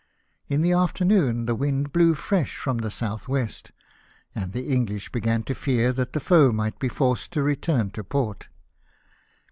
In 0.47 0.63
the 0.63 0.71
afternoon 0.71 1.45
the 1.45 1.53
wind 1.53 1.91
blew 1.93 2.15
fresh 2.15 2.57
from 2.57 2.79
the 2.79 2.89
south 2.89 3.27
west, 3.27 3.71
and 4.33 4.51
the 4.51 4.67
English 4.67 5.11
began 5.11 5.43
to 5.43 5.53
fear 5.53 5.93
that 5.93 6.13
the 6.13 6.19
foe 6.19 6.51
might 6.51 6.79
be 6.79 6.89
forced 6.89 7.29
to 7.33 7.43
return 7.43 7.91
to 7.91 8.03
port. 8.03 8.47